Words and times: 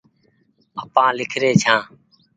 آپآن 0.81 1.11
ليکري 1.19 1.51
ڇآن 1.61 1.81